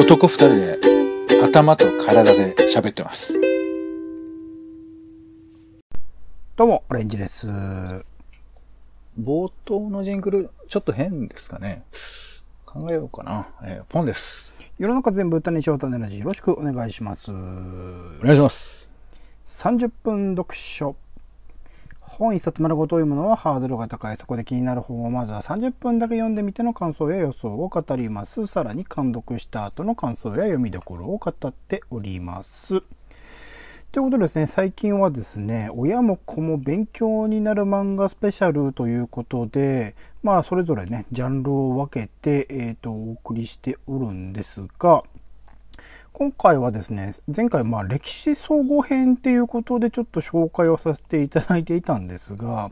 [0.00, 0.78] 男二人で
[1.44, 3.38] 頭と体で喋ってます。
[6.56, 7.50] どうも、オレンジです。
[9.20, 11.82] 冒頭のジングル、ちょっと変ですかね。
[12.64, 13.48] 考えようかな。
[13.62, 14.54] えーポンです。
[14.78, 17.30] 世の中全部歌にしようとねラジよろしくお願いします。
[17.30, 17.34] お
[18.22, 18.90] 願いします。
[19.46, 20.96] 30分読書。
[22.20, 24.16] 本一冊丸ごと読むのはハードルが高い。
[24.18, 28.44] そこで気になる本をまずは30分だけ読んでみての感想や予想を語ります。
[28.44, 32.82] さらに監読した後の感想や読みどころを語っております。
[33.90, 45.04] ということでですね、最近はですね、親も子も勉強になる漫画スペシャルということで、まあ、それぞれね、ジャンルを分けて、えっ、と、お送りしておるんですが、
[46.12, 52.70] 今回はですね、前回、まあ、歴史総合編っていうことでちょっと紹介をさせていただいていたんですが、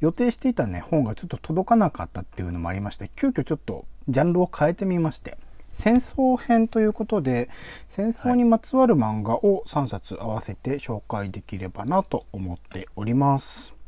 [0.00, 5.36] 予定していたね、本がちょっと届かなかったっていうのもありまして、急遽ちょっとジャンルを変えてみまして、
[5.72, 7.48] 戦争編ということで、
[7.88, 13.79] 戦争にまつわる漫画を3冊合わせて紹介できればなと思っております。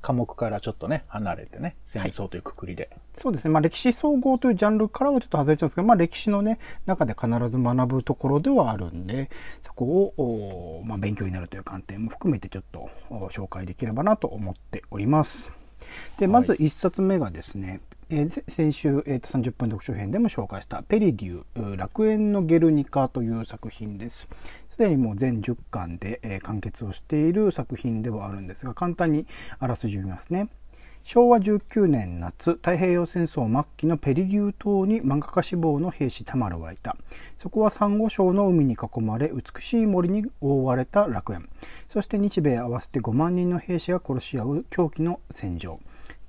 [0.00, 2.90] 科目からちょっとね、離れてね、戦争というくくりで。
[3.16, 3.50] そうですね。
[3.50, 9.30] まあ歴史総合というジャンルからはちょっと外れちゃうんですけど、まあ歴史のね、中で必ず学ぶところではあるんで、
[9.62, 15.60] そこを、おまあ勉強になるという観点も含めてちょっとお紹介できればなと思っております。
[16.18, 17.80] で、まず1冊目がですね、
[18.12, 24.26] えー先週、えーと30分読書編でも紹介したペリリュー楽園のゲルニカという作品です。
[24.68, 29.26] すでにもう全10巻で、えー完結をしている作品ではあるんですが、簡単に
[29.60, 30.48] あらすじを見ますね。
[31.04, 36.94] 昭和19年夏太平洋戦争末期のペリリュー島に漫画家志望の兵士タマルはいた
[37.38, 41.48] そこはサンゴ礁の海に囲まれ美しい森に覆われた楽園
[41.88, 45.80] そして日米合わせて5万人の兵士が殺し合う狂気の戦場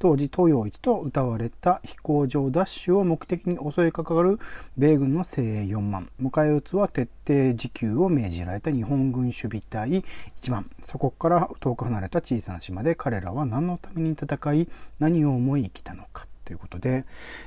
[0.02, 4.40] 当時東洋一と歌われた飛行場奪取を目的に襲いかかる
[4.76, 6.10] 米軍の精鋭4万。
[6.20, 10.04] 迎え撃つは徹底持久を命じられた日本軍守備隊
[10.42, 10.68] 1万。
[10.84, 14.68] そこから遠く離れた小さな島で彼らは何のために戦い
[14.98, 17.06] 何を思い生きたのかということで、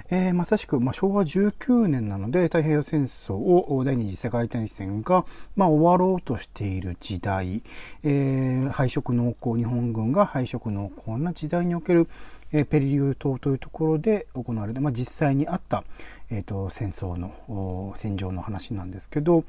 [0.08, 5.26] えーまさしく、まあ、昭和19年なので太平洋戦争を第二次世界大戦が、
[5.56, 7.62] まあ、終わろうとしている時代、
[8.02, 12.08] えー敗色濃厚日本軍が敗色濃厚な時代における、
[12.56, 15.82] えペリリュー島というところで行われた、まあ、実際にあった、
[16.30, 19.44] えー、と戦争の戦場の話なんですけど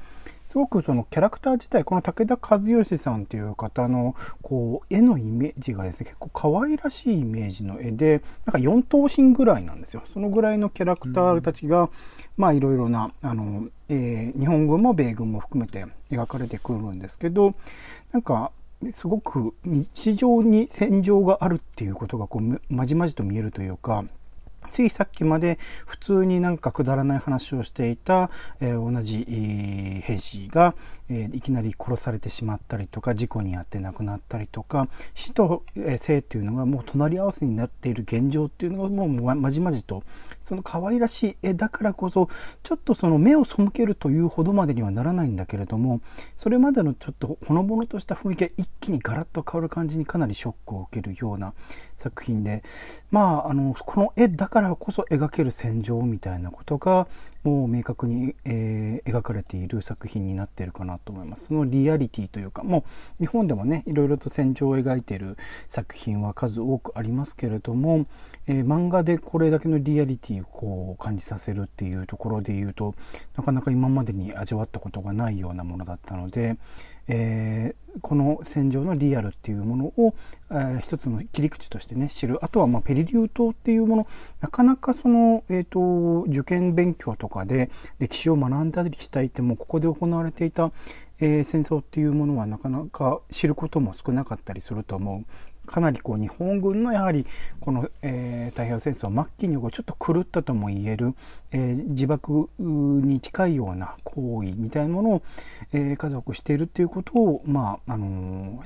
[0.48, 10.02] すごくそのキャラクター自体この武田和義さんという方のこう絵のイメージがですね結構可愛らしいイメージの絵でなんか4頭身ぐらいなんですよ。
[10.12, 11.90] そのぐらいのキャラクターたちが、
[12.36, 17.54] まいろいろなあの、えー日本軍も米軍も含めて描かれてくるんですけど
[18.12, 18.50] なんか
[18.92, 24.04] すごく日常に戦場があるっていうことがこうまじまじと見えるというか
[24.70, 28.30] ついさっきまで普通になんかくだらない話をしていた、
[28.60, 30.74] えー同じ、えー兵士が、
[31.08, 40.02] えーいきなり殺されてしまったりとか事故に遭って亡くなったりとか死と、えー生っていうのがもう隣り合わせになっている現状っていうのがもうままじまじと
[40.46, 42.28] その可愛らしい絵だからこそ
[42.62, 46.00] ちょっとその目を背けるというほどまでにはならないんだけれども
[46.36, 51.52] それまでのちょっとほのぼのとした雰囲気が一気にガラッと変わる感じにかなりショックを受けるような
[51.96, 52.62] 作品で
[53.10, 57.08] まああのこの絵だからこそ描ける戦場みたいなことが
[57.46, 61.46] もう明確に、えー描かれている作品になっているかなと思います。
[61.46, 62.84] そのリアリティというかも
[63.20, 65.36] う日本でもねいろいろと戦場を描いている
[65.68, 68.06] 作品は数多くありますけれども、
[68.48, 72.96] えー漫画でこれだけのリアリティをこう感じさせるっていうところで言うと
[73.36, 76.56] なかなか今までに味わったことがないようなものだったので、
[77.08, 80.14] えーこの戦場のリアルっていうものを、
[80.50, 84.06] えー一つの切り口としてね知るあとはまあペリリュー島っていうもの
[84.40, 90.72] なかなかその、えー、と受験勉強とかで歴史を学んだりしたいってもここで行われていた、
[91.20, 95.55] えー戦争っていうものはなかなか知ることも少なかったりすると思う。
[95.66, 97.26] かなりこう日本軍のやはり
[97.60, 101.14] この、えー太平洋戦争末期にこうちょっと狂ったとも言える、
[101.52, 105.22] えー自爆に近いような行為みたいなものを、
[105.72, 108.62] えー、家族しているっていうことをまああの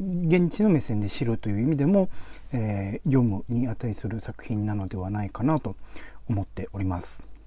[0.00, 2.08] 現地の目線で知るという意味でも、
[2.52, 5.76] え読むに値する作品なのではないかなと
[6.28, 7.39] 思っております。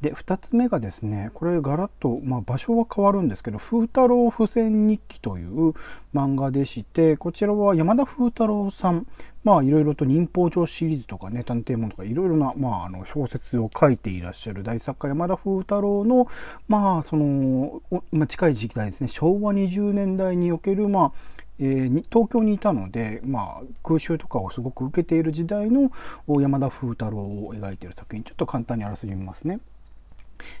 [0.00, 5.72] で2つ目がですねこれガラッと、まあ、場所は変わるんですけど「風太郎付箋日記」という
[6.14, 9.06] 漫画でしてこちらは山田風太郎さん
[9.42, 16.26] まあいろいろと忍法帳シリーズとかね探偵物とかいろいろな、まあ、あの小説を書いていらっしゃる大作家山田風太郎の
[16.68, 17.80] まあその
[18.12, 21.12] まあ、近い時期代ですね昭和20年代におけるまあ
[21.58, 25.90] えー東京にいたので、まあ、空襲とかをすごく受けている時代の
[26.28, 29.60] 山田風太郎を描いている作品ちょっと簡単にあらすじ見ますね。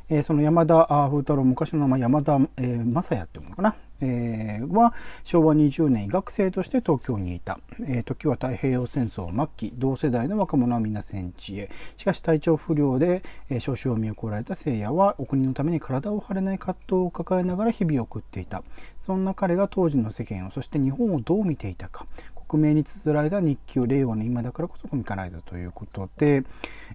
[0.08, 3.76] えー、その山田風太郎、昔の名前山田、えー、正也っていうものかな。
[4.00, 4.92] えー、は
[5.24, 11.70] 昭和20年医学生として東京にいた、えー、時は太平洋戦争末期同世代の若者は皆戦地へ。
[11.96, 18.62] しかし体調不良で、えー、召集を見送られた聖夜はお国のために体を張れない葛藤を抱えながら日々を送っていた。
[18.98, 22.06] そんな彼が当時の世間をそして日本をどう見ていたか。
[22.46, 26.44] 克明に綴られた日記を令和の今だからこそコミカライズということで、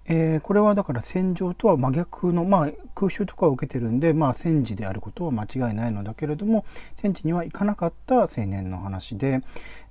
[0.05, 2.69] えー、これはだから戦場とは真逆の、まあ、
[3.01, 9.41] 空襲とかを受けてるんで、まあ、戦時であることは間違いないのだけれども戦地には行かなかった青年の話で、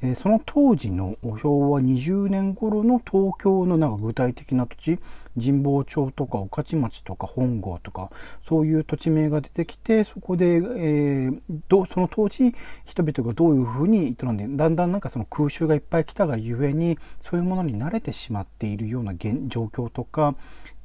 [0.01, 4.99] えー、その当時の昭和20年頃の東京のなんか具体的な土地
[5.37, 8.13] 神保町とか御徒町とか本郷とか
[8.47, 12.55] そういう土地名が出てきてそこで、えー、どその当時
[12.85, 20.37] 人々がどういうふうに営んでだんだんなんかその空襲がいっぱい来たがゆえにそういうものに慣れてしまっているような現状況とか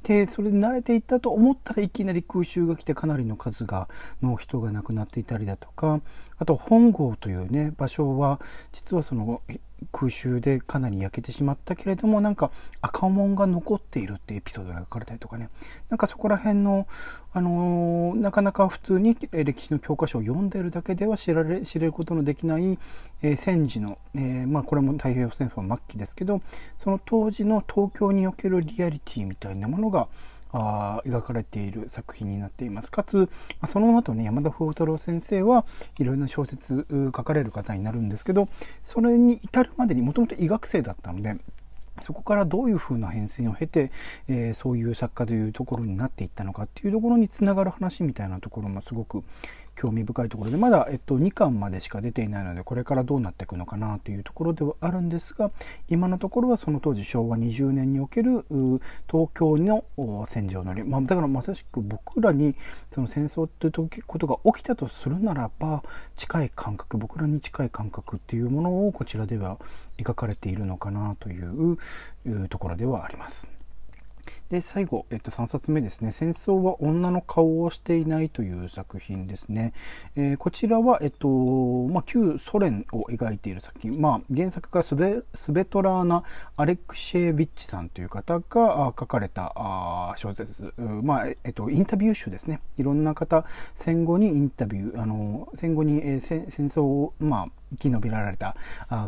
[0.06, 3.88] でそれで慣れていったと思ったらいきなり空襲が来てかなりの数が
[4.22, 6.00] の人が亡くなっていたりだとか
[6.38, 8.40] あと本郷というね場所は
[8.72, 9.42] 実はその
[9.92, 12.50] 空襲でかなり焼けてしまったけれどもなんか
[12.80, 15.50] 赤門が残っているってエピソードが書かれたりとかね。
[15.90, 16.86] なんかそこら辺の、
[17.32, 22.78] あのー、なかなか普通に歴史の教科書を読んでるだけでは知られ知れることのできない、
[23.22, 26.40] えー、戦時の、えー、まあ、これも太平洋戦争末期ですけど
[26.76, 30.08] その当時の東京におけるリアリティみたいなものが
[30.56, 32.90] あ描かれている作品になっています。
[32.90, 33.28] かつ、
[33.66, 35.66] その後ね、山田風太郎先生は
[35.98, 38.48] いろいろな小説書かれる方になるんですけど、
[38.82, 41.36] それに至るまでにもともと医学生だったので、
[42.02, 43.90] そこからどういうふうな変遷を経て、
[44.28, 49.24] えー、そういう作家というところになっていったのかっていうところにつながる話みたいなところもすごく
[49.76, 55.50] 興味深いところでまだ、えっと、2巻までしか出ていないのでこれからどうなっていくのかなというところではあるんですが
[55.88, 58.44] 今のところはその当時昭和20年における
[59.10, 59.84] 東京の
[60.26, 62.56] 戦場のり、まあ、だからまさしく僕らに
[62.90, 65.82] その戦争ということが起きたとするならば
[66.16, 69.58] 近い感覚僕らに近い感覚っていうものをこちらでは
[69.98, 71.78] 描かれているのかなという
[72.48, 73.55] ところではあります。
[74.50, 76.12] で、最後、えっと、3冊目ですね。
[76.12, 79.72] 戦争は女の顔をしていないという作品ですね。
[80.14, 84.00] えー、こちらは、えっと、まあ、旧ソ連を描いている作品。
[84.00, 86.22] まあ、原作がスベスベトラーナ・
[86.56, 90.72] アレクシェービッチさんという方が書かれたあ小説。
[91.02, 92.60] まあ、えっと、インタビュー集ですね。
[92.78, 93.44] いろんな方、
[93.74, 98.56] 戦後にインタビュー、あの、戦後に、えー、戦争を、まあ、生き延びられた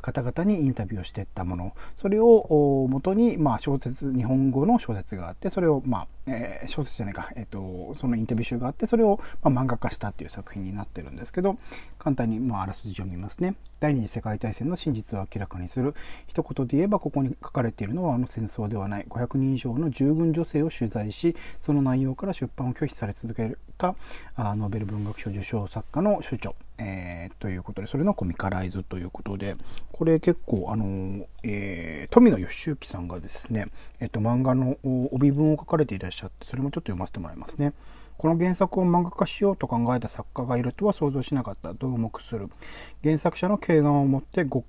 [0.02, 1.75] 方々にインタビューをしていったもの。
[1.96, 11.56] それをもとに、まあ、小説日本語の小説があってそれを、まあえー、小説じゃないか、えーと、そのインタビュー集があってそれを、まあ、漫画化したっていう作品になってるんですけど
[11.98, 13.54] 簡単に、まあ、あらすじを見ますね。
[13.80, 15.94] 第二次世界大戦の真実を明らかにする
[16.26, 19.06] 一言で言えばここに書かれているのはあの戦争ではない。
[19.08, 23.94] 500人以上の従軍女性を取材しその内容から出版を拒否され続けた
[24.36, 29.56] あノーベル文学賞受賞作家の主張えー、ということで、それのコミカライズということで、
[29.92, 33.66] これ結構、あの、えー、富野義行さんがですね、
[34.00, 37.72] えっ、と、漫画の帯文を書かれていらっしゃるって、それもちょっと読ませてもらいますね。
[38.18, 41.72] この原作を漫画化しようと考えた作家がいるとは想像しなかった。
[41.72, 42.48] 同目する。
[43.04, 44.64] 原作者の敬願を持って国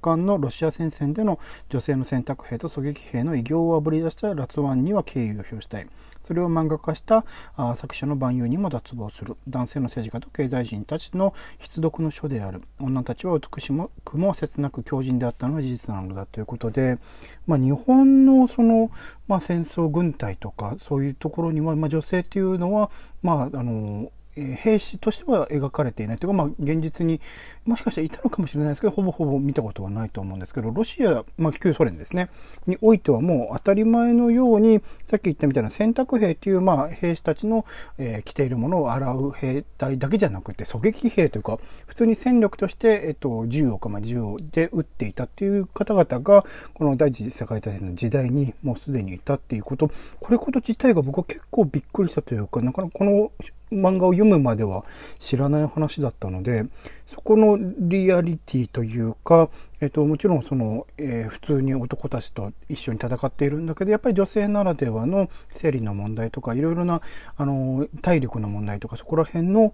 [0.00, 1.38] 間のロシア戦線での
[1.68, 5.86] 女性の選択兵と狙撃兵の偉業をあぶり出したラツワンには敬意を表したい。
[6.26, 7.24] それを漫画化した
[7.54, 9.36] あ作者の万有にも脱帽する。
[9.46, 12.62] 男性の政治家と経済人たちの必読の書である。
[12.80, 13.72] 女たちは美し
[14.04, 16.98] くも切なく強靭であったのは事実なのだということで、
[17.46, 18.90] まあ、日本のその、
[19.28, 22.90] まあ、戦争軍隊とかそういうところには、まあ、女性っていうのは、
[23.22, 27.20] まあ、あのえ兵士としては描かれていないというか、まあ、現実に
[27.64, 32.28] もしかしたらいたのかもしれないですけどほぼほぼ見たことはないと思うんですけどロシア、まあ、旧ソ連ですね
[32.66, 37.64] においてはもう当たり前のようにさっき言ったみたいな選択兵という、まあ、兵士たちの、
[37.98, 44.16] えー、着ているものを洗う兵隊だけじゃなくて狙撃兵というか普通に戦力として、えっと、銃をかまあ銃
[44.52, 49.90] で撃っていたっていう方々がこの第一次世界大戦の時代にもうすでにいたっていうこと。
[50.20, 53.30] これこと自体が僕は結構びっくりしたというかなかなかこの
[53.72, 54.84] 漫画を読むまでは
[55.18, 56.66] 知らない話だったので、
[57.06, 59.48] そこのリアリティというか、
[59.80, 67.02] えっと、もちろんその、えー、普通に男たちと一緒に戦っているんだけど、やっぱり女性ならではの生理の問題とか、いろいろな、
[67.36, 69.72] あの、体力の問題とか、そこら辺の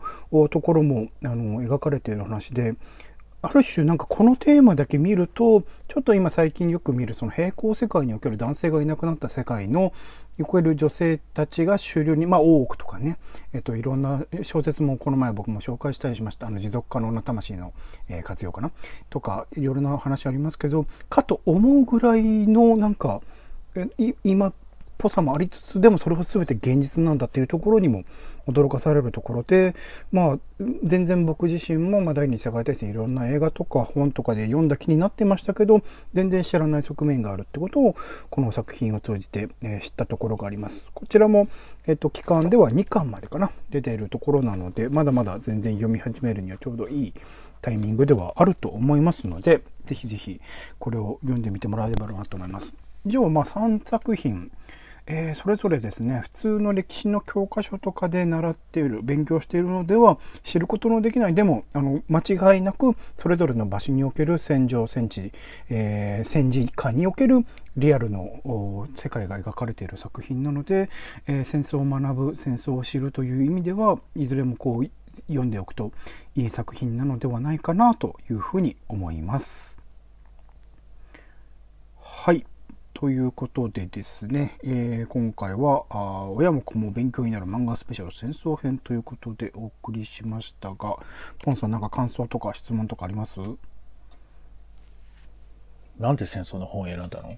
[0.50, 2.74] ところも、あの、描かれている話で、
[3.44, 9.92] ある種なんかこのテーマだけ見ると、ちょっと今最近よく見るその平行世界における男性がいなくなった世界の、
[10.38, 13.18] いわゆる女性たちが主流に、まあ大奥とかね、
[13.52, 16.46] えっといろんな小説もこの前僕も紹介したりしました。
[16.46, 17.72] あの持続可能な魂の、
[18.08, 18.70] えー、活用かな？
[19.10, 23.20] とか、いろいろな話ありますけど、かと思うぐらいのなんか、
[24.22, 24.52] 今っ
[24.98, 28.04] ぽさもありつつ、でもそれは全て現実なんだっていうところにも
[28.46, 29.74] 驚かされるところで、
[30.10, 30.38] まあ、
[30.84, 35.82] 全然僕自身も、ま、第二次世界大戦いろんな映画とか本とかで読んだ気になってましたけど、
[36.14, 37.94] 全然知らない側面があるってことを、
[38.30, 40.86] この作品を通じて、え、知ったところがあります。
[40.94, 41.48] こちらも、
[41.86, 47.14] えっ、と、期間では2巻までかな、出ているところなので、まだまだ全然読み始めるにはちょうどいい
[47.60, 50.40] タイミングではあると思いますので、ぜひぜひ
[50.78, 52.74] これを読んでみてもらえればなと思います。
[53.04, 54.50] 以上、まあ3作品、
[55.14, 65.30] えー、それぞれですね、普通の歴史の教科書とかで習っている、勉強しているのでは知ることのできない、でも、あの、間違いなく、それぞれの場所における戦場、戦地、
[65.68, 67.44] えー、戦時下における
[67.76, 70.88] リアルの世界が描かれている作品なので、
[71.26, 74.90] えー、戦争を学ぶ、戦争を知るという意味では、いずれもこう、
[75.28, 75.92] 読んでおくと
[76.36, 79.78] いい作品なのではないかなというふうに思います。
[82.00, 82.46] はい。
[83.02, 90.98] ということでですね、えー、今回はあ親も子も勉強になる漫画スペシャル戦争編ということでお送りしましたが、
[91.40, 93.40] ポンさんなんか感想とか質問とかあります？
[95.98, 97.36] なんで戦争の本を選んだの？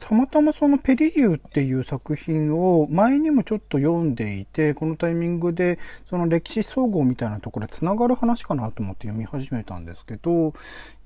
[0.00, 5.78] たまたまそのペリリューっていう作品を前にもちょっと読んでいて、このタイミングで
[6.10, 10.54] その歴史総合みたいなところで繋がる話かなと思って読み始めたんですけど、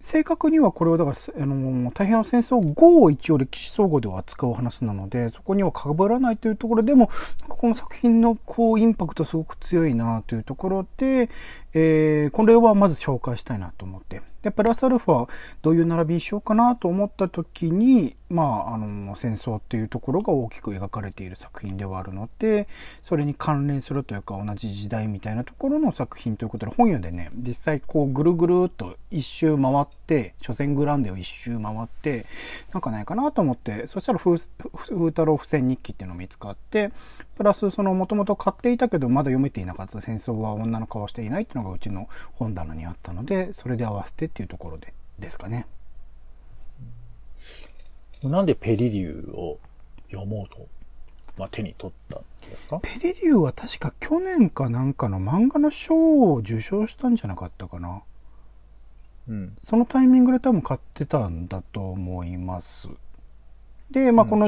[0.00, 7.10] 正確にはこれはだから、あの、太平洋戦争後を一応歴史総合では扱う話なので、そこには被らないというところでも、
[7.48, 11.28] この作品のこう、インパクトすごく強いなというところで、
[11.72, 14.22] えー、これはまず紹介したいなと思って。
[14.42, 15.28] で、プラスアルファ、
[15.60, 22.66] どういう並びにしようかなと思った時に、まあ、あの、戦争っていうところが大きく描かれている作品ではあるので、
[23.02, 29.89] それに関連するというか、同じ時代みたいなところの作品ということで、本屋でね、実際こう、ぐるぐるっと一周回って、
[30.40, 32.26] 初戦グランデを一周回って、
[32.72, 34.38] なんかないかなと思って、そしたら風、
[34.72, 36.90] 風太郎付箋日記っていうのを見つかって、
[37.36, 45.66] プラスその、もともと買っていたけど、まだ読めていなかった戦争は女の顔をしていないっていうのがうちの本棚にあったので、それで合わせてっていうところで、ですかね。
[48.22, 49.58] なんでペリリューを
[50.10, 50.66] 読もうと、
[51.38, 52.80] まあ、手に取ったんですか？
[52.82, 58.02] ペリリューは確か去年かなんかの漫画の賞を受賞したんじゃなかったかな。
[59.30, 59.56] うん。
[59.62, 62.88] そのタイミングで多分買ってたんだと思います。
[63.90, 64.46] で、まあ、この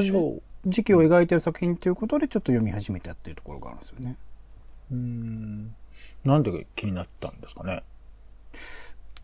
[0.65, 4.15] 時期を描いてる作品ということでちょっと読み始めたっていうところがあるんですよね。
[4.91, 5.75] うん。
[6.23, 7.83] なんで気になったんですかね？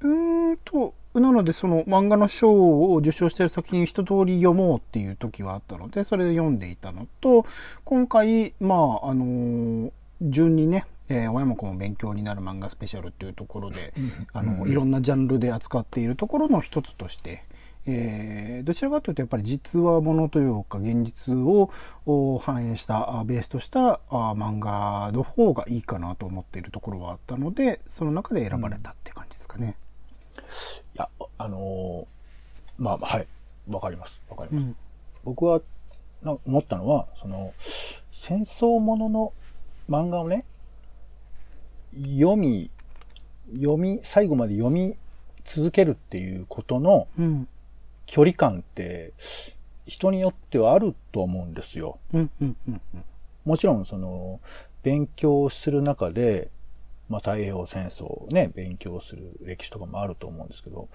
[0.01, 7.45] うーんと、なのでその漫画の賞を受賞している作品一通り読もうっていう時はあったので、それで読んでいたのと、
[7.83, 13.93] 今回、まあ、あの順にね、えー、親も子も勉強になる漫画スペシャルっていうところで、
[14.31, 17.43] あの、いろんなジャンルで扱っているところの一つとして、
[17.85, 21.71] えー、どちらかというとやっぱり実話ものというか現実を
[22.39, 29.75] 反映したベースとした漫画の方がいいかなと思っているところはあったのでその中で選ばれたって感じですかね。
[30.37, 30.45] うん、い
[30.95, 33.27] やあのー、まあはい。
[33.69, 34.21] わかります。
[34.29, 34.65] わかります。
[34.65, 34.75] うん、
[35.23, 35.61] 僕は
[36.45, 37.53] 思ったのはその
[38.11, 39.33] 戦争ものの
[39.87, 40.45] 漫画をね
[41.93, 42.72] 読み
[43.53, 44.96] 読み最後まで読み
[45.43, 47.48] 続けるっていうことの、うん。
[48.05, 49.13] 距離感って
[49.86, 52.00] 人によってはあると思うんですよ。
[53.46, 54.39] もちろんその
[54.81, 56.50] 勉強する中で、
[57.08, 60.89] まあ、太平洋戦争をね、勉強する歴史とかもあると思うんですけど、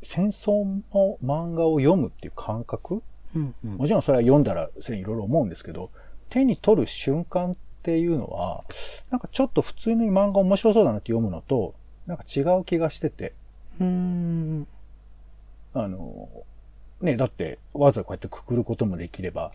[0.00, 3.02] 戦争の漫画を読むっていう感覚、
[3.34, 5.90] うんうん、もちろんそれは読んだらそれいろいろ思うんですけど、
[6.28, 8.64] 手に取る瞬間っていうのは、
[9.10, 11.74] なんかちょっと普通に漫画面白そうだなって読むのと、
[12.06, 13.32] なんか違う気がしてて。
[13.80, 14.66] うん。
[15.74, 16.28] あの、
[17.00, 19.52] ね、だって、わざわざこうやってくくることもできれば、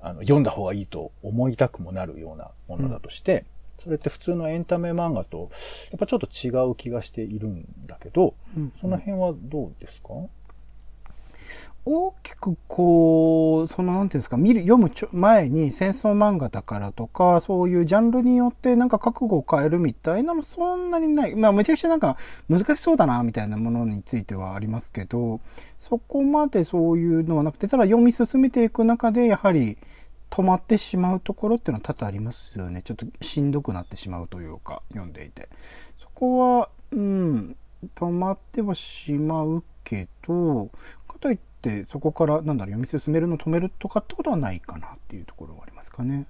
[0.00, 3.44] あの、読んだ方がいいと思いたくもなるようなものだとして、
[3.78, 5.50] うん、それって普通のエンタメ漫画と、
[5.90, 10.08] やっぱちょっと違う気がしているんだけど、うん、その辺はどうですか？
[11.88, 21.36] 大きくこう、そのなんていうんですか、見る、読む前に戦争漫画だからとか、そういうジャンルによってなんか覚悟を変えるみたいなのそんなにない。
[21.36, 22.16] まあめちゃくちゃなんか
[22.48, 25.40] 難しそうだな、みたいなものについてはありますけど、
[25.78, 29.78] そこまでそういうのはなくて、ただ読み進めていく中で、やはり
[30.30, 32.82] 止まってしまうところっていうのは多々ありますよね。
[32.82, 35.48] ちょっとしんどくなってしまうというか、読んでいて。
[36.00, 37.56] そこは、うん、
[37.94, 40.70] 止まってはしまうけど、
[41.06, 46.26] かといっってそこからなんだろう読み進めるの止めるとかってことはないかなっていうところはありますかね。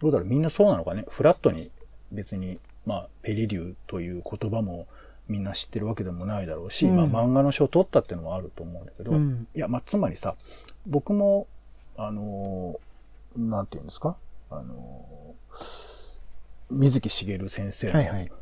[0.00, 1.04] どうだろうみんなそうなのかね。
[1.08, 1.70] フラットに
[2.12, 4.86] 別に、まあ、ペリリューという言葉も
[5.28, 10.34] みんな知ってるわけでもないだろうし、うん、まあ漫画の賞を取ったっていうのもあると思うんだけど、うん、いや、まあつまりさ、
[10.86, 11.46] 僕も
[11.96, 12.78] あの、
[13.36, 14.16] なんていうんですか？
[14.50, 15.34] あの、
[16.70, 18.32] 水木しげる先生の、はいはい、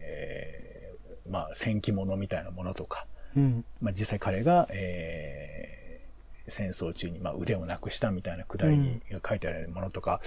[0.00, 3.06] えー、まあ、戦記物みたいなものとか、
[3.36, 10.20] うん、まあ、実際彼が、えー、戦争中に、まあ、腕をなくしたみたいなくだりが書いてあるものとか、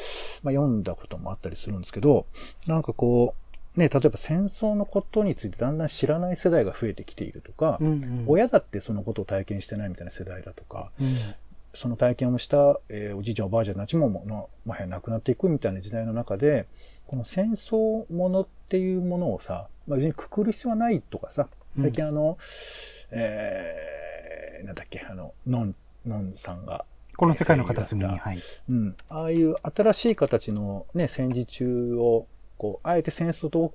[0.43, 2.25] うん、まあ、読んだこともあったりするんですけど、
[2.67, 3.35] なんかこ
[3.75, 11.17] う、ね、例えば戦争のことについてだんだん知らない世代が増えてきているとか、うんうん、親だってそのことを体験してないみたいな世代だとか、うん、
[11.73, 16.67] その体験をした、えー、おじいちゃんおばあちゃんたちももの、もはや亡くなっていくみたいな時代の中で、
[17.07, 21.47] この戦争ものっていうものをさ、まあ、別にくくる必要はないとかさ、
[21.79, 22.37] 最近あの、
[23.11, 25.75] うん、えー、なんだっけ、あの、ノン、
[26.05, 28.39] ノンさんが、この世界の片隅に、はい。
[28.69, 28.95] うん。
[29.09, 32.27] ああいう新しい形のね、戦時中を、
[32.57, 33.73] こう、あえて戦争と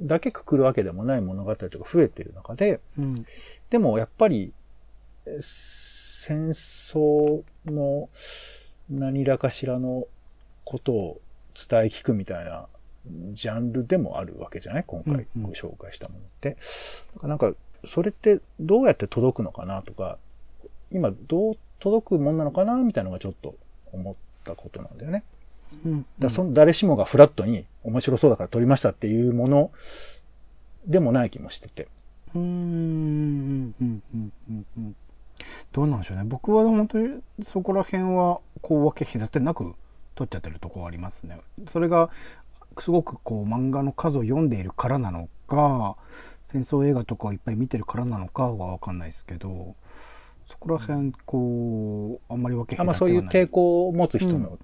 [0.00, 3.26] だけくくるわけでもない物語とか増えている中で、うん、
[3.70, 4.52] でもやっぱり、
[5.40, 8.08] 戦争の
[8.90, 10.06] 何らかしらの
[10.64, 11.20] ことを
[11.54, 12.66] 伝え聞くみたいな
[13.32, 14.84] ジャンルでもあるわけじゃない？
[14.86, 16.56] 今回ご紹介したものって。
[17.16, 17.52] うんうん、なんか、
[17.84, 20.18] それってどうやって届くのかなとか、
[20.90, 23.54] 今どう届くもんなのかなみたいなのがちょっと
[23.92, 25.22] 思ったことなんだよね。
[25.84, 29.70] うん、うん、だその誰しもがフラットに面白そうだから撮りましたっていうもの
[30.86, 31.88] でもない気もしてて。
[32.34, 34.96] うん、うん、うん、うん、うん。
[35.72, 36.24] どうなんでしょうね。
[36.24, 39.74] 僕は本当にそこら辺はこう分け隔てなく
[40.14, 41.38] 撮っちゃってるとこありますね。
[41.70, 42.10] それが
[42.82, 45.96] すごくこう漫画の数を読んでいるからなのか、
[46.50, 49.76] 戦争映画とかをいっぱい見てるからなのかはわかんないですけど、
[50.48, 52.96] そこら辺こう、あんまり分け隔てない。
[52.96, 54.58] あそういう抵抗を持つ人の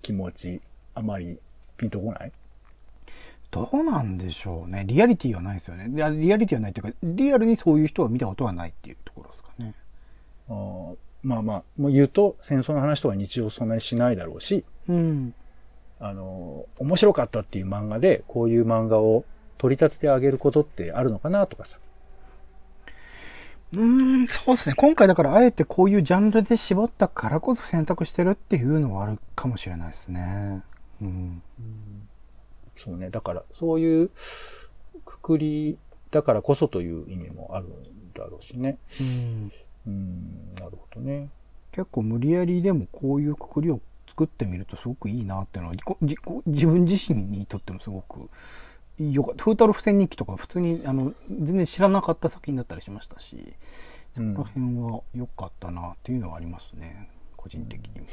[0.00, 0.60] 気持ち、うん、
[0.94, 1.38] あまり
[1.76, 2.32] ピンとこない？
[3.50, 4.84] どうなんでしょうね。
[4.86, 5.88] リアリティはないですよね。
[5.90, 9.74] リアリティはないっていうか、リアルにそういう人は見たことはないっていうところですかね。
[10.50, 15.34] あまあまあ、もう言うと戦争の話とか日常そんなにしないだろうし、うん。
[16.00, 19.24] あの、面白かったっていう漫画で、こういう漫画を
[19.58, 21.78] 取り立ててあげることってあるのかなとかさ。
[23.74, 24.74] うん、そうですね。
[24.76, 30.62] 今回だからあえてこういうジャンルで絞ったからこそ選択してるっていうのはあるかもしれないですね。
[31.02, 31.08] うん。
[31.08, 32.08] うん
[32.76, 33.10] そうね。
[33.10, 34.10] だから、そういう
[35.04, 35.78] くくり
[36.12, 38.78] だからこそという意味もあるんだろうしね。
[39.00, 39.52] うん。
[39.86, 41.28] うん、なるほどね。
[41.72, 43.80] 結構無理やりでもこういうくくりを
[44.18, 45.76] 作ってみるとすごくいいなっていうのは、
[46.46, 48.28] 自分自身にとってもすごく
[48.98, 49.44] よかった。
[49.44, 53.54] 風太郎付箋日記とか普通にあの全然知らなかった作品だったりしましたし、
[54.16, 57.08] そこら辺は良かったなっていうのはありますね。
[57.36, 58.06] 個人的にも。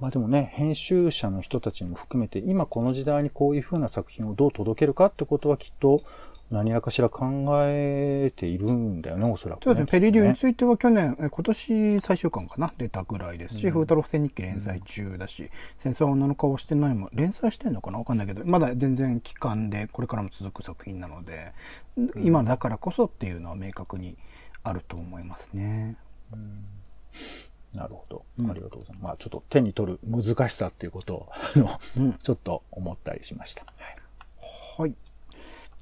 [0.00, 6.02] まあでもね、編集者の人たちも含めて、今この時代にこういう風な作品をどう届けるかってことはきっと、
[6.54, 7.26] 何らかしら考
[7.66, 9.90] えているんだよね、おそらく、ね、そうですね。
[9.90, 17.98] ペリリューについては去年、今年最終巻かな、出たぐらいですし、うん、風太郎付日記連載中だし、うん、戦争は女の顔してないも連載してんのかな？
[17.98, 21.52] わかんないけど、まだ全然期間でこれからも続く作品なので、
[21.96, 24.16] うん、今だからこそっていうのは明確に
[24.62, 25.96] あると思いますね。
[27.74, 28.24] なるほど。
[28.48, 29.02] ありがとうございます。
[29.02, 33.64] まあちょっと手に取る難しさっていうことを、あの、ちょっと思ったりしました。
[33.64, 33.96] はい。
[34.78, 34.94] はい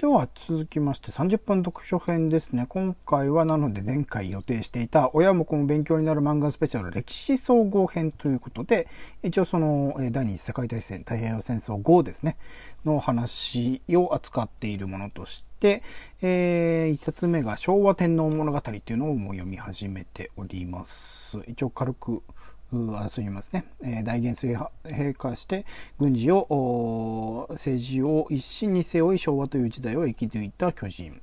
[0.03, 2.67] では続きまして30分読書編ですね。
[2.69, 8.88] 今回はなので前回予定していた親も子も勉強になる漫画スペシャル歴史総合編ということで、
[9.23, 12.37] 一応その第二次世界大戦太平洋戦争後ですね、
[12.85, 15.85] の話を扱っているものとして、
[16.21, 21.38] えー、一冊目が昭和天皇物語っていうのをもう読み始めております。
[21.47, 22.25] 一応軽く
[22.73, 25.67] 争いますね、えー、大元帥陛下して
[25.99, 31.21] 軍事を政治を一心に背負い昭和という時代を生き抜いた巨人、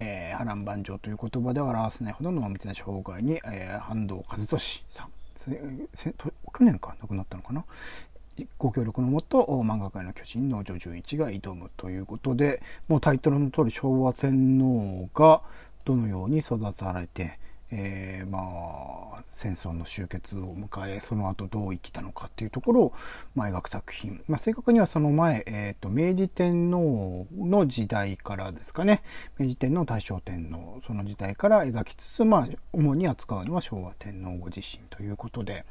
[0.00, 5.10] えー、波乱万丈という言葉で表せないほど濃密な障害に、えー、半藤和俊さん。
[5.44, 5.50] 去
[6.60, 7.64] 年か亡くなったのかな？
[8.58, 15.42] ご協力のもと漫画界の巨人農場純一が挑むということでもうタイトルの通り昭和天皇が
[15.84, 17.40] どのように育たれて
[17.74, 18.38] えー、ま
[19.18, 22.92] あ、戦争の終結を迎え、その後どう生きたのかっていうところを、
[23.34, 24.22] まあ、描く作品。
[24.28, 29.02] まあ、正確にはその前、え、ー、と、明治天皇の時代からですかね。
[29.38, 35.64] 明治天皇、大正天皇、その時代から描きつつ、まあ、主に扱うのは昭和天皇ご自身ということで、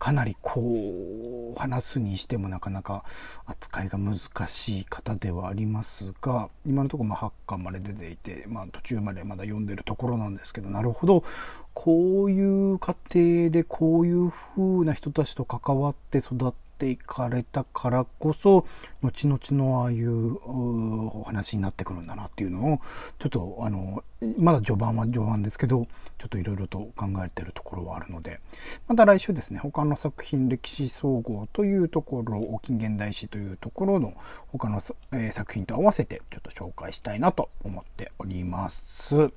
[0.00, 3.04] かなりこう、話すにしてもなかなか
[3.46, 11.24] 扱いが難しい方ではありますが、今のところま8巻まで出ていて、まあ途中までまだ読んでるところなんですけど、なるほど、
[11.74, 18.64] こういう家庭でこういう風な人たちと関わって育っていかれたからこそ、
[19.02, 22.80] 後々のああいうお話になってくるんだなっていうのを、
[23.18, 24.04] ちょっとあの、
[24.38, 25.86] まだ序盤は序盤ですけど、
[26.18, 28.40] ちょっといろいろと考えてるところはあるので、
[28.86, 34.14] また来週ですね、他の作品、歴史総合というところ、近現代史というところの
[34.48, 34.80] 他の、
[35.12, 39.30] え、作品と合わせてちょっと紹介したいなと思っております。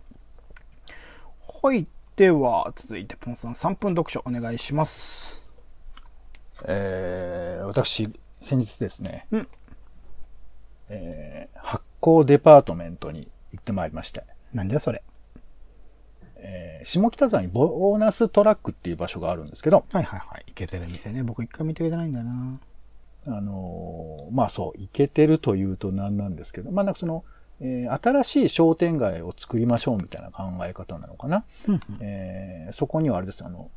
[1.62, 1.88] はい。
[2.18, 5.40] では、続いて、ポンさん3分読書お願いします。
[6.66, 8.10] えー、私、
[8.42, 9.48] 先日ですね、うん、
[10.90, 14.24] えー、発行デパートメントに行ってまいりまして。
[14.52, 15.04] なんだよ、それ。
[16.38, 19.86] えー、下北沢にボーナストラックっていう場所があるんですけど。
[19.92, 20.44] はいはいはい。
[20.48, 21.22] 行けてる店ね。
[21.22, 22.60] 僕一回見てくれてないんだな。
[23.28, 27.24] あのー、まあそう、行けてるというと何なんですけど、まあなんかその、
[27.60, 31.44] えー、新しい商店街を作りましょうみたいな考え方なのかな。
[31.68, 33.72] うんうん、えー、そこにはあれです、あの、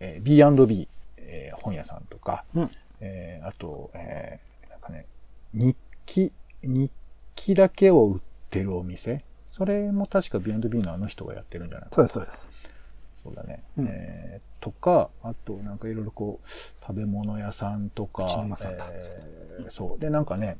[0.00, 5.06] えー、B&B、えー、本屋さんとか、うん、えー、あと、えー、なんかね、
[5.52, 6.90] 日記、日
[7.34, 12.08] 記だけを売ってるお店それも確か B&B のあの人がやってるんじゃないかな。
[12.08, 12.74] そうです、そうです。
[13.22, 13.62] そうだね。
[13.78, 16.48] うん、えー、とか、あとなんかいろいろこう、
[16.84, 20.00] 食べ物屋さんとか、えー、そう。
[20.00, 20.58] で、なんかね、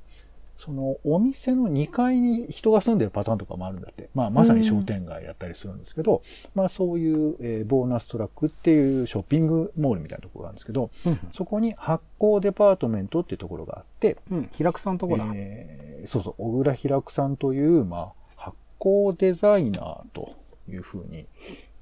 [0.57, 4.09] そのお店の2階に人が住んでるパターンとかもあるんだって。
[4.14, 6.23] まあまさに商店街やったりするんですけど、
[6.55, 15.25] まあそういう、えー、ボーナストラックっていうショッピングモールみたいなところがあるんですけど、うん、そこに発酵デパートメントっていうところがあって、うん、平久さんとこだ。
[15.35, 20.37] えー、そうそう、小倉平久さんという、まあ発酵デザイナーと
[20.69, 21.27] いうふうに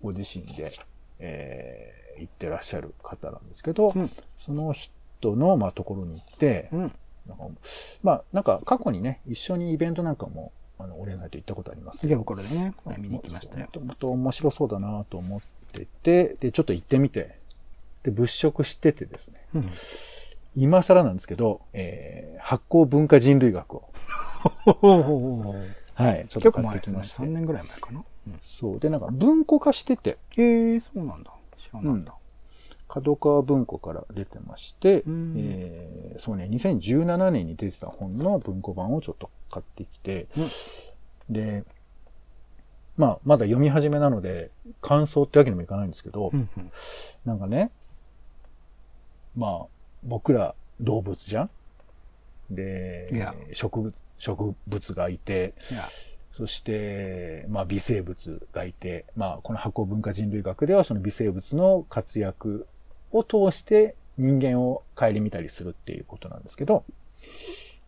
[0.02, 0.72] ご自身で、
[1.18, 6.92] えー、言ってらっしゃる方なんですけど、うん、その人の、まあ、ところに行って、うん
[7.26, 7.44] なんか
[8.02, 12.22] まあ、なんか過去にね、一緒にイベントなんかも、あの、オレンサイト行ったことありますけど。
[12.24, 13.66] これでね、これ見に行きましたよ。
[13.66, 15.40] もともと面白そうだなと思っ
[15.72, 17.38] てて、で、ちょっと行ってみて、
[18.02, 19.70] で、物色しててですね、うん、
[20.56, 23.88] 今更なんですけど、えー、発酵文化人類学を。
[25.94, 27.22] はい、ちょっと買ってきました。
[27.22, 28.04] 3年ぐらい前かな。
[28.26, 28.80] うん、そう。
[28.80, 30.18] で、なんか文庫化してて。
[30.30, 31.32] へえー、そうなんだ。
[31.58, 32.14] 知らなんだ。
[32.92, 41.64] 角川文庫から出てまして、えー、そうね、2017年に出てた本の文庫版をちょっと買ってきて、うん、で、
[42.98, 44.50] まあ、まだ読み始めなので、
[44.83, 46.70] 感想ってわけにもいかないんですけど、うんうん、
[47.24, 47.70] なんかね、
[49.38, 49.66] まあ、
[50.02, 51.50] 僕ら動物じゃん？
[52.50, 55.55] で、植物、植物がいて、
[56.31, 62.66] そして、まあ、微生物がいて、まあ、この発酵文化人類学ではその微生物の活躍
[63.12, 66.85] を通して人間を顧みたりするっていうことなんですけど、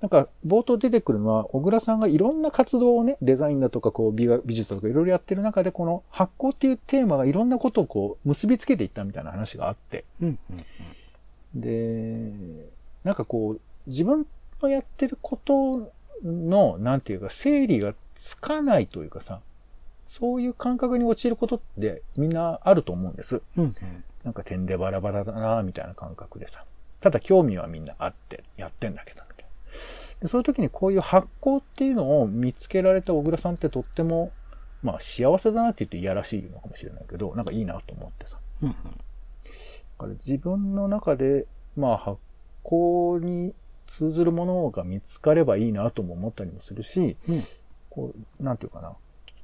[0.01, 10.05] なんか冒頭出てくるのは、小倉さんがいろんな活動をね、デザインだとかこう美美術だとかいろいろやってる中で、この発酵っていうテーマがいろんなことをこう結びつけていったみたいな話があって、
[11.55, 12.31] で、
[13.03, 14.27] なんかこう、自分
[14.61, 19.41] のやってることの、なんていうか、整理がつかないというかさ、
[20.07, 23.41] そういう感覚に陥ることってみんなあると思うんです。
[23.57, 23.75] うんうん
[24.25, 26.65] なんか点でバラバラだなみたいな感覚でさ。
[27.01, 29.51] ただ興味はみんなあってやってんだけど、みたいな。
[30.21, 34.33] でそういう時にこういう発行っていうのを見つけられた小倉さんってとっても、
[34.83, 38.39] まあ幸せだなって言っていやらしいのかもしれないけど、なんかいいなと思ってさ。
[38.63, 38.79] うんうん、だ
[39.99, 42.19] から自分の中で、まあ発
[42.63, 43.53] 行に
[43.87, 47.43] 通ずるものが見つかればいいなとも思ったりもするし、うん、
[47.91, 48.95] こう、なんていうかな。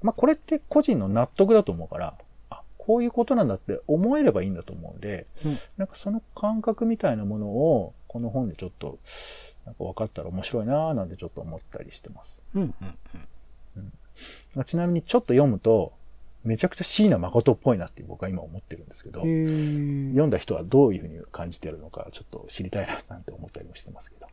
[0.03, 2.15] まあこれって個人の納得だと思うから、
[2.91, 8.99] こういうことなんだって思えればいいんだと思うんで、うん、なんかその感覚みたいなものを、この本でちょっと、
[9.65, 12.43] なんか分かったら面白いなぁなんてちょっと思ったりしてます。
[12.53, 12.75] うんうん
[13.77, 13.93] うん
[14.57, 15.93] うん、ちなみにちょっと読むと、
[16.43, 19.31] めちゃくちゃ椎名誠っぽいなって僕は今思ってるんですけど、読
[20.27, 24.27] んだ人はどういうふうに感じてるのかちょっと知りたいななんて思ったりもしてますけど。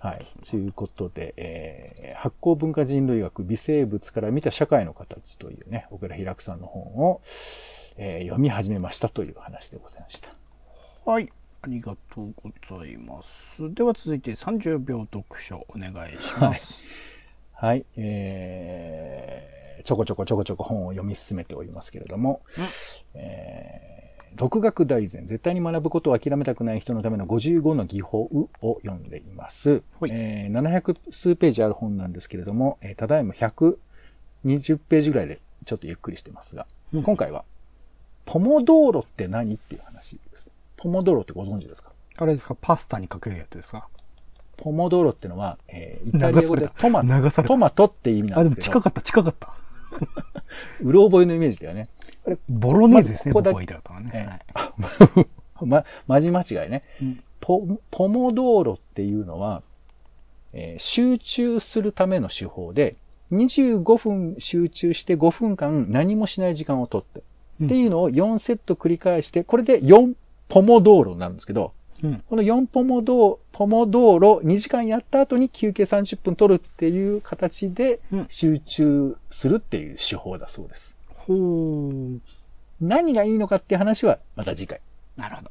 [0.00, 0.26] はい。
[0.48, 7.20] ということで、えー、発酵文化人類学微生物から見た社会の形というね、小倉平久さんの本を、
[7.96, 10.30] えー、読み始めましたという話でございました。
[11.04, 11.30] はい。
[11.64, 13.72] ありがとうございます。
[13.72, 16.82] では続いて30秒読書お願いします。
[17.52, 22.64] はい、はい、えー、ちょこちょこちょこちょこ本を読み進めておりますけれども、うん、
[23.14, 28.22] えー、独学大全、絶対に学ぶことを諦めたくない人のための55の技法
[28.60, 29.82] を読んでいます。
[30.00, 33.76] はい、えー、700数ページある本なんですけれども、えー、ただいま120
[34.88, 37.44] ページぐらいでちょっとゆっくりしてますが、うん、今回は
[38.24, 40.50] ポモドーロって何っていう話です。
[40.76, 41.92] ポモドーロってご存知ですか？
[42.16, 42.56] あれですか？
[42.60, 43.88] パスタにかけるやつですか？
[44.56, 48.78] ポモドーロってのは、えー、イタリア語でトマト、トマトって意味なんですけど。
[48.78, 49.54] あ、でも近かった、近かった。
[50.80, 51.88] うろ覚えのイメージだよね。
[52.26, 53.74] あれ、ボロネーズですね、ま、ここだけ。
[53.82, 54.40] たね。
[55.66, 56.82] ま、まじ間違いね。
[57.00, 59.62] うん、ポ、ポモドーロっていうのは、
[60.52, 62.96] えー集中するための手法で、
[63.32, 67.24] 25分集中して5分間何もしない時間をとって、うん
[67.64, 70.14] っていうのを4セット繰り返して、これで4
[70.48, 71.72] ポモドーロになるんですけど、
[72.02, 72.24] うん。
[72.28, 80.96] この4ポモドー、ポモドーロ2時間やった後に休憩30分取るっていう形でうん集中するっていう手法だそうです。
[81.08, 82.20] ほう。
[82.80, 84.80] 何がいいのかっていう話はまた次回。
[85.16, 85.50] なるほど。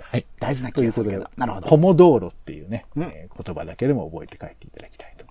[0.00, 0.26] はい。
[0.40, 1.68] 大事な気がするけど。、なるほど。
[1.68, 5.24] ポモドーロっていうね、うんえー言葉だけでも覚えて帰っていただきたいと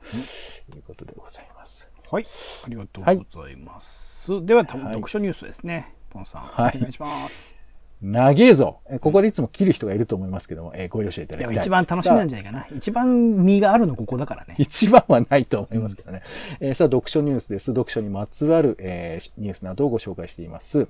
[0.76, 1.90] いうことでございます。
[2.12, 2.26] はい。
[2.66, 4.46] ありがとうございます。
[4.46, 5.94] では、多分はい読書ニュースですね。
[6.10, 6.42] ポンさん。
[6.42, 7.56] はいお願いします。
[8.02, 8.80] 長えぞ。
[8.90, 11.54] えーここでいつも切る人がいると思いますけども、えーご容赦いただきたい。
[11.54, 12.68] でも一番楽しみなんじゃないかな。
[12.76, 14.56] 一番身があるのここだからね。
[14.58, 16.22] 一番はないと思いますけどね。
[16.62, 17.66] えーさあ、読書ニュースです。
[17.68, 20.88] 読書にまつわる、えーニュースなどをご紹介しています。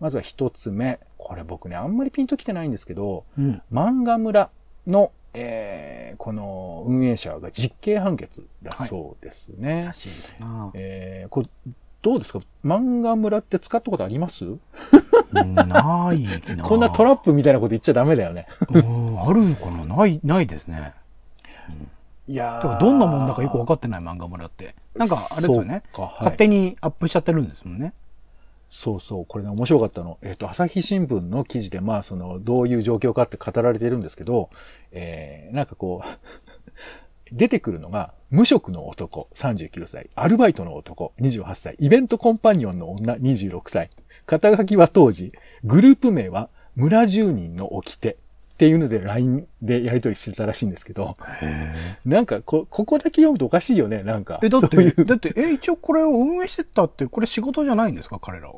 [0.00, 1.00] まずは一つ目。
[1.16, 3.62] これ僕ね、あんまりピンときてないんですけど、うん。
[3.72, 4.50] 漫画村
[4.86, 9.84] の、えーこの運営者が実刑判決だそうですね。
[9.86, 10.10] らしい。
[10.74, 11.48] えーこれ
[12.02, 12.40] どうですか？
[12.64, 14.44] 漫画村って使ったことあります？
[14.44, 14.58] う
[15.42, 16.64] んないな。
[16.64, 18.46] こんなトラップみたいなこと言っちゃダメだよね。
[18.72, 19.84] うん、あるのかな？
[19.84, 20.94] ない、ないですね。
[22.26, 24.74] いやてかどんなもんだかよく分かってない漫画村って。
[24.94, 25.82] なんか、あれですよね。
[25.92, 27.92] 勝手にアップしちゃってるんですもんね。
[28.72, 30.18] そうそう、これね、面白かったの。
[30.22, 34.48] えっ、と、朝日新聞の記事で、まあ、その、どういう状況かって語られてるんですけど、
[34.92, 36.08] えー、なんかこう、
[37.34, 43.90] 出てくるのが、無職の男、39歳、アルバイトの男、28歳、イベントコンパニオンの女、26歳、
[44.24, 45.32] 肩書きは当時、
[45.64, 48.16] グループ名は、村住人の掟
[48.60, 51.16] っていうので LINE でやり取りしてたらしいんですけど、
[52.04, 54.38] なんかこ、ここだけ読むとおかしいよね、なんか。
[54.42, 58.56] え、だって、そういうだって、え、一応これを運営してたって、これ仕事じゃないんですか彼らは？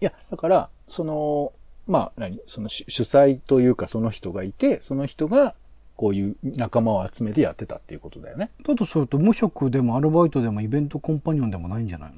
[0.00, 1.52] いや、だから、その、
[1.86, 2.40] まあ、何？
[2.46, 5.54] その主主催というかその人がいて、その人が
[5.96, 8.48] こういう仲間を集めてやってたっていうことだよね。
[8.66, 12.16] だとすると、無職でもアルバイトでもイベントコンパニオンでもないんじゃないの？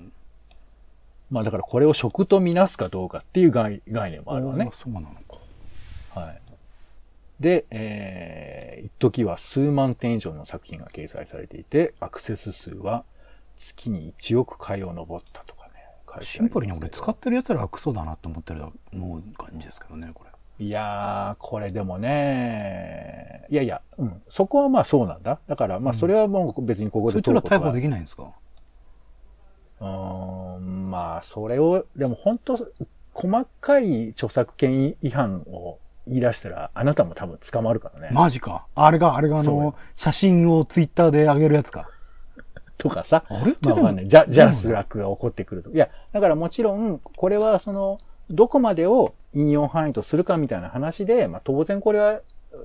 [1.33, 4.76] まあだからこれを職とみなすかどうかっていう概概念もあるわねあ。
[4.81, 5.09] そうなの
[6.14, 6.20] か。
[6.20, 6.40] はい。
[7.40, 13.05] で、えー、一時は数万点以上の作品が掲載されていて、アクセス数は
[13.57, 15.72] 月に1億回を上ったとかね。
[16.22, 20.31] シンプルに俺使ってる奴らはクソだなって思ってる思う感じですけどね、これ。
[20.61, 25.38] いやー、これでもね、いやいや、うん、そこはまあそうなんだ。
[25.46, 28.33] だからまあそれはもう別にここでそいつら逮捕問うことはできないんですか？
[29.81, 32.59] うーん、まあそれを、でも本当
[33.14, 38.11] 細かい著作権違反を言い出したら、あなたも多分捕まるからね。
[38.12, 38.66] マジか。
[38.75, 41.88] あれが、あれがあの、写真をツイッターで上げるやつか。
[42.79, 43.25] とかさ。
[43.29, 43.57] あれ？
[43.61, 44.09] まあわかんない。
[44.09, 45.71] ジャ、ジャスラックが起こってくると。
[45.71, 47.99] いや、だからもちろん、これはその、
[48.31, 52.21] どこまでを引用範囲とするかみたいな話で、まあ当然これは、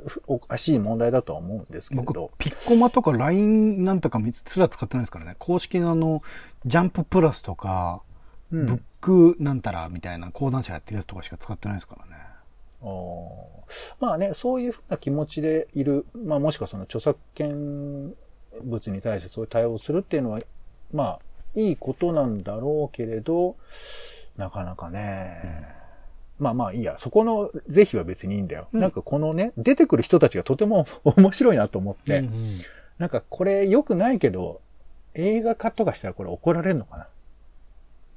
[0.08, 5.36] ふおかしい問題だとは思うんですけれ僕ど。、ピッコマとか LINE なんとかすら使ってないですからね。
[5.40, 6.22] 公式のあの、
[6.66, 8.02] ジャンププラスとか、
[8.52, 12.13] うんブックなんたらみたいな講談社やってるやつとかしか使ってないですからね。
[14.00, 18.14] まあね、そういうふうな気持ちでいる、まあもしくはその著作権
[18.64, 20.40] 物に対してそういう対応をするっていうのは、
[20.94, 21.20] まあ
[21.56, 23.56] いいことなんだろうけれど、
[24.38, 25.68] なかなかね、
[26.40, 28.68] まあまあいいや、そこの是非は別にいいんだよ。
[28.74, 28.80] うん。
[28.82, 32.32] なんかこのね、出てくる人たちがとても 面白いなと思って、うんうん
[33.00, 34.62] なんかこれ良くないけど、
[35.16, 37.08] 映画化とかしたらこれ怒られるのか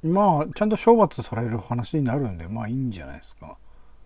[0.03, 0.11] な？
[0.11, 3.57] まあ、ちゃんと処罰される話になるんで、まあいいんじゃないですか。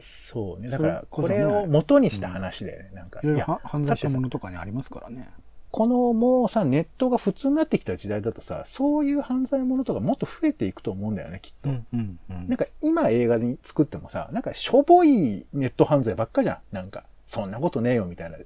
[0.00, 0.68] そうね。
[0.68, 2.90] だから、これを元にした話だよね。
[2.94, 3.20] なんか。
[3.22, 5.28] いろいろ犯罪者ものとかにありますからね。
[5.70, 11.70] このもうさ、ネットが普通になってきた時代だとさ、そういう犯罪ものとかもっと増えていくと思うんだよね、きっと。
[11.70, 16.58] うんうんうんなんか今映画に作ってもさ、なんかしょぼいネット犯罪ばっかじゃん。
[16.74, 18.38] なんか、そんなことねえよみたいな、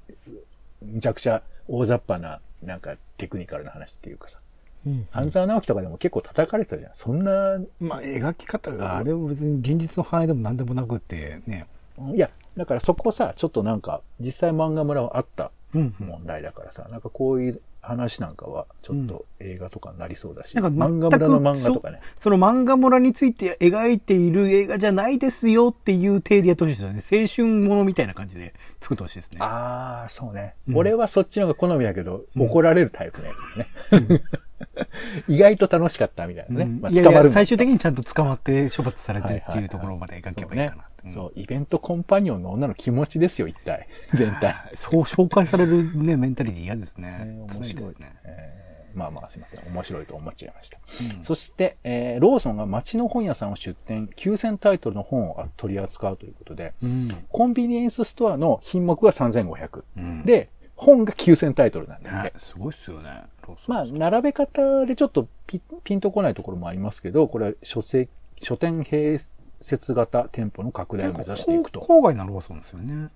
[0.82, 4.40] むちゃくちゃ大雑把な、なんかテクニカルな話っていうかさ。
[4.86, 6.90] うん半沢直樹とかでも結構叩かれてたじゃん。
[6.94, 11.66] そんな、まあ描き方があれも別に現実の範囲でも何でもなくってね。
[12.14, 22.00] いや、だからそこさ、ちょっとなんか、実際漫画村はあったうん問題だからさ、なんかこういう話なんかは、ちょっと映画とかになりそうだし、なんか漫画村の漫画とかね。
[22.16, 27.22] その漫画村について描いている映画じゃないですよっていう体でやってほしいですよね。
[27.22, 29.38] 青春ものみたいな感じで作ってほしいですね。
[29.40, 34.22] ああ、そうね、うん俺はそっちの方が好みだけど、怒られるタイプのやつだね。
[35.28, 36.64] 意外と楽しかったみたいなね。
[36.80, 43.88] まあ、うんいやいや最終的にちゃんと捕まって処罰されてはいはいはいっていうところまで描けばいいかなそう,、イベントコンパニオンの女の気持ちですよ、一体。
[44.14, 44.54] 全体。
[44.76, 47.18] そう紹介されるね、メンタリティ嫌ですねね。
[47.18, 48.16] 辛いです面白いね。
[48.24, 48.64] えー
[48.94, 49.66] まあまあすいません。
[49.66, 50.78] 面白いと思っちゃいました。
[51.20, 57.08] そして、えーローソンが街の本屋さんを出店、9000タイトルの本を取り扱うということで、うん。
[57.28, 59.82] コンビニエンスストアの品目が3500。
[59.96, 62.40] うんで、本が9000タイトルなんだっ。
[62.40, 63.24] すごいっすよね。
[63.66, 68.08] まあ、並べ方でちょっとピピンとこないところもありますけど、これは書籍
[68.40, 69.18] 書店併
[69.60, 71.80] 設型店舗の拡大を目指していくと。
[71.80, 73.08] 郊外のローソンですよね。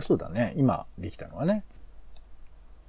[0.00, 0.54] そうだね。
[0.56, 1.64] 今できたのはね。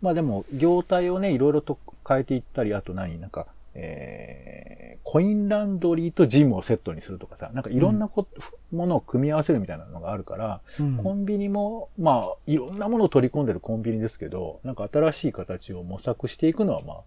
[0.02, 3.20] まあでも、業態をね、いろいろと変えていったり、あと何？
[3.20, 8.28] なんか、えー、コインランドリーとジムをセットにするとかさ、なんかいろんなこ、
[8.72, 16.98] ものを組み合わせるみたいなのがあるから、うんコンビニも、まあ、いろんなものを取り込んでるコンビニですけど、なんか新しい形を模索していくのは、まあ、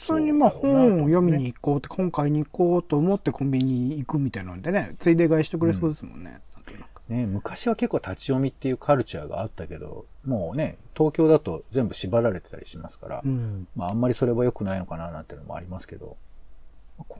[0.00, 6.40] 普通にまあ本を読みに行こうって、本買いに行こうと思ってコンビニに行くみたいなんでね、ついで買いしてくれそうですもんね。
[6.54, 6.66] なん
[7.08, 13.68] ね、昔は結構立ち読みっていうカルチャーがあったけど、もうね、東京だと全部縛られてたりしますから、うん。
[13.76, 16.16] まああんまりそれは良くないのかななんていうのもありますけど、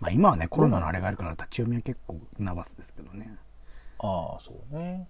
[0.01, 3.37] まあ今はね、コロナのあれがあるから立ち読みは結構ナバスですけどね。
[3.99, 5.07] ああ、そうね。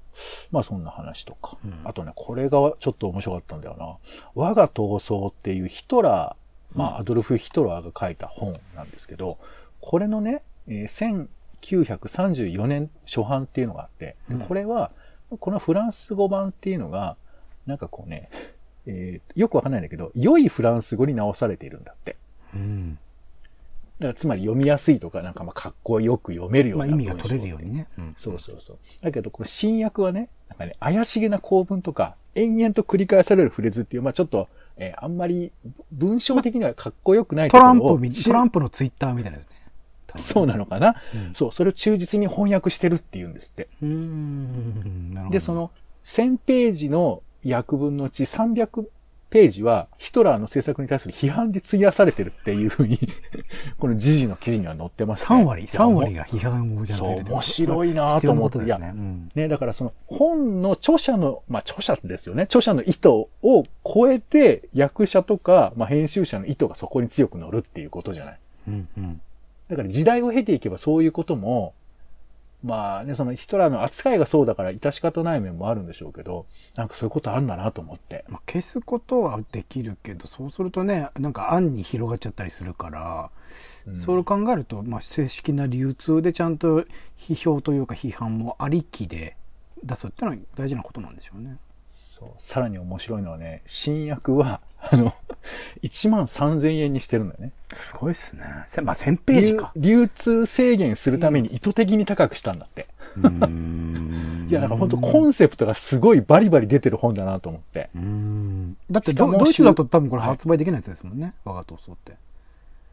[0.50, 1.56] まあそんな話とか。
[1.64, 3.96] うんあとね、これがちょっと面白かったんだよな。
[4.34, 9.38] 我が闘争っていうヒトラー、まあアドルフ・ヒトラーが書いた本なんですけど、
[9.80, 11.28] これのね、えー
[11.62, 14.90] 1934年初版っていうのがあって、これは、
[15.40, 17.16] このフランス語版っていうのが、
[17.66, 18.30] なんかこうね、
[18.86, 22.16] えーよくわかんないんだけど、良いフランス語に直されているんだって。
[22.54, 22.98] うん。
[23.98, 27.88] だからつまり読みやすいとか、なんかまあかっこよく読めるようなまあ意味が取れるようにね。
[27.98, 28.78] うんそうそうそう。
[29.02, 35.52] だけど、この新訳はね、なんかね、怪しげな構文とか、延々と繰り返されるフレーズっていう、まあちょっと、えーあんまり
[35.92, 39.56] 文章的にはかっこよくないとトころをランプトランプのツイッターみたいなですね。
[40.18, 41.34] そうなのかな、うん。
[41.34, 43.68] そう、それを忠実に翻訳してるっていうんですって。
[45.30, 45.70] で、そ、の、
[46.04, 48.86] 1000ページの訳文のうち300
[49.28, 52.98] ページは、ヒトラーの政策に対する批判で費やされてるっていうふうに、
[53.78, 55.40] この時事の記事には載ってますね。
[55.40, 58.92] 3割、いや3割が批判をちゃそう面白いなと思ってですね。
[58.94, 62.44] うんね、だからその本の著者の、まあ著者ですよね。
[62.44, 68.38] 著者の意図を超えて役者とか、まあ編集者の意図がそこに強く乗るっていうことじゃない。
[68.68, 69.20] うんうん。
[69.68, 71.74] だから時代を経ていけばそういうことも、
[72.62, 78.24] まあね、そのヒトラーの扱いがそうだから致し方ない面もあるんでしょうけど、なんかそういうことあるんだなと思って。
[78.28, 83.30] まあ、消すことはできるけど、そうするとね、なんか案に広がっちゃったりするから、
[83.86, 86.84] うんそれを考えると、まあ、正式な流通でちゃんと
[87.16, 89.36] 批評というか批判もありきで
[89.84, 91.56] 出すっていうのは大事なことなんでしょうね。
[91.84, 92.30] そう。
[92.38, 95.14] さらに面白いのはね、新訳は、あの、
[95.82, 97.52] 1万3000円にしてるんだよね。
[97.68, 98.44] すごいっすね。
[98.68, 99.72] せまあ、1000ページか。
[99.76, 102.86] 流流通制限するために意図的に高くしたんだって。
[103.16, 107.88] いや、なんか本当コンセプトがすごいバリバリ出てる本だなと思って。
[107.94, 111.32] うーんだってドドイツだと多分これ発売できないやつですもんね。
[111.44, 112.14] 我が闘争って。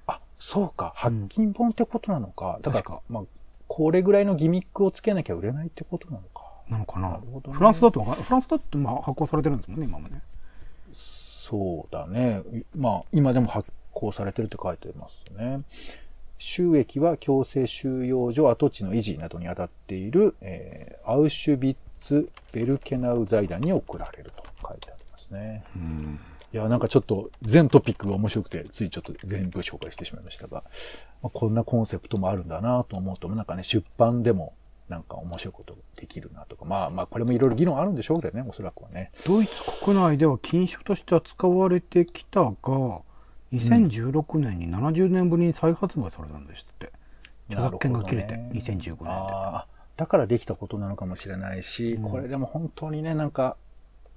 [0.08, 0.94] あ、そうか。
[0.96, 2.60] 発禁本ってことなのか。
[2.62, 3.24] だから、確かまあ、
[3.68, 6.44] これぐらいのギミックをつけなきゃ売れないってことなのか。
[6.70, 10.22] なのかななねフランスだとフランスだとまあ発行されてるんですもんね、今もね。
[11.44, 12.42] そうだね。
[12.54, 15.64] いまあ、今でも発行されてるって書いてますね。
[16.38, 25.66] 収益は強制収容所跡地の維持などに当たっている、えーアウシュビッツ・ベルケナウ財団に送られると書いてありますね。
[25.76, 26.20] うん。
[26.54, 30.64] いや、なんかちょっと全トピックが面白くて、ついちょっと全部紹介してしまいましたが、
[31.22, 34.54] まあ、こんなコンセプトもあるんだなと思うと、なんかね、出版でも
[34.90, 39.12] なんか面白いことできるなとか、まあまあ、これもいろいろ議論あるんでしょうけどね、おそらくはね。
[39.26, 42.54] ドイツ国内では禁書として扱われてきたが、
[43.54, 46.92] 2016年に70年ぶりに再発売されたんですって。
[47.50, 49.74] 著作権が切れて、ね2015年で。
[49.96, 53.58] だからできたことなのかもしれないし、うんこれでも本当にね、なんか、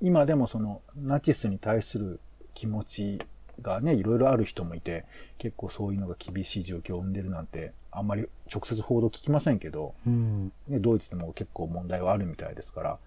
[0.01, 2.21] 今でもその、ナチスに対する
[2.55, 3.23] 気持ち
[3.61, 5.05] がね、いろいろある人もいて、
[5.39, 10.53] 結構そういうのが厳しい状況を生んでるなんて、あんまり直接報道聞きませんけど、うん。
[10.69, 12.99] ね、ドイツでも結構問題はあるみたいですから、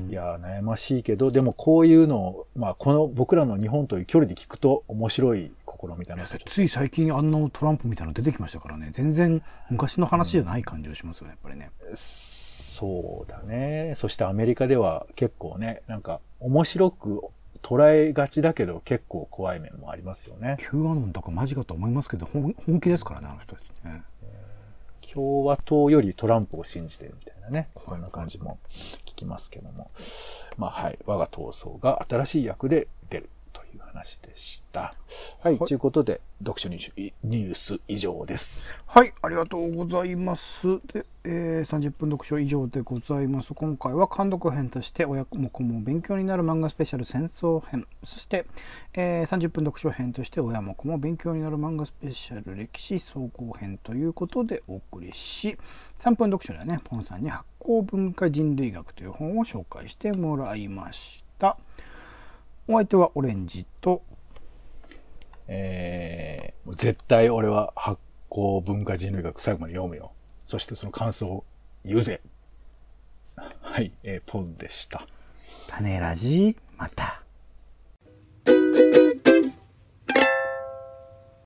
[0.00, 8.90] うんいやー、悩ましいけど、でもこういうのを、まあ、この僕らの日本という距離で聞くと面白い試みだなとちょっとつい最近あんなトランプみたいなの出てきましたからね。
[8.92, 11.70] 全然昔の話じゃない感じがしますよね、やっぱりね。
[11.94, 13.94] そうだね。
[13.96, 17.22] そしてアメリカでは結構ね、なんか面白く
[17.62, 20.56] 捉えがちだけど結構怖い面もありますよね。
[20.58, 24.02] Q アノンとかマジかと思いますけど、本本気ですからね、あの人たちね。
[25.12, 27.68] 共和党よりトランプを信じてるみたいなね。
[27.80, 29.90] そんな感じも聞きますけども。
[30.56, 30.98] まあはい。
[31.06, 33.30] 我が闘争が新しい役で出る
[33.98, 34.94] 話でした。
[35.42, 35.58] はい。
[35.58, 38.70] ということで、読書ニュース以上です。
[38.86, 40.66] はい、ありがとうございます。
[40.92, 43.52] で、えー30分読書以上でございます。
[43.54, 47.86] 今回は監読編として、親も子も勉強になる漫画スペシャル戦争編。
[48.04, 48.44] そして、
[48.94, 55.58] えー30分読書編として、親も子も勉強になる漫画スペシャル歴史総合編ということでお送りし、
[55.98, 61.58] 3分読書ではね、ポンさんに発酵文化人類学という本を紹介してもらいました。
[62.70, 64.02] お相手はオレンジと、
[65.46, 67.98] えー、絶対俺は発
[68.30, 70.12] 酵文化人類学最後まで読むよ。
[70.46, 71.44] そしてその感想を
[71.82, 72.20] 言うぜ。
[73.36, 75.00] はい、えー、ポンでした。
[75.68, 77.22] 種ラジまた。